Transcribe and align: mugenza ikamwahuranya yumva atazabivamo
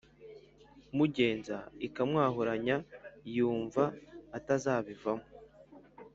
mugenza 0.97 1.57
ikamwahuranya 1.87 2.75
yumva 3.35 3.83
atazabivamo 4.37 5.27